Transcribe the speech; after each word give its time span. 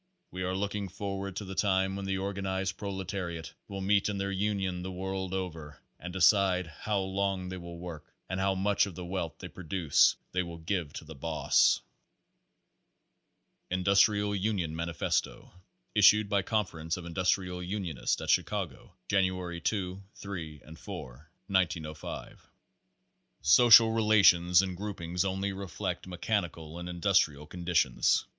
We 0.31 0.41
are 0.41 0.55
looking 0.55 0.87
forward 0.89 1.35
to 1.35 1.45
the 1.45 1.53
time 1.53 1.95
when 1.95 2.05
the 2.05 2.17
or 2.17 2.33
ganized 2.33 2.75
proletariat 2.75 3.53
will 3.67 3.81
meet 3.81 4.09
in 4.09 4.17
their 4.17 4.31
union 4.31 4.81
the 4.81 4.91
world 4.91 5.31
over 5.31 5.77
"and 5.99 6.11
decide 6.11 6.65
how 6.65 7.01
long 7.01 7.49
they 7.49 7.57
will 7.57 7.77
work 7.77 8.11
and 8.27 8.39
how 8.39 8.55
much 8.55 8.87
of 8.87 8.95
the 8.95 9.05
wealth 9.05 9.35
they 9.37 9.47
produce 9.47 10.15
they 10.31 10.41
will 10.41 10.57
give 10.57 10.91
to 10.93 11.05
the 11.05 11.13
boss." 11.13 11.81
INDUSTRIAL 13.69 14.33
UNION 14.37 14.75
MANIFESTO 14.75 15.51
Issued 15.93 16.27
by 16.29 16.41
Conference 16.41 16.97
of 16.97 17.05
Industrial 17.05 17.61
Unionists 17.61 18.19
at 18.21 18.33
Chi 18.35 18.41
cago, 18.41 18.93
January 19.07 19.61
2, 19.61 20.01
3 20.15 20.61
and 20.65 20.79
4, 20.79 21.29
1905. 21.45 22.49
Social 23.43 23.91
relations 23.91 24.63
and 24.63 24.75
groupings 24.75 25.23
only 25.23 25.53
reflect 25.53 26.07
mechani 26.09 26.51
cal 26.51 26.79
and 26.79 26.89
industrial 26.89 27.45
conditions. 27.45 28.25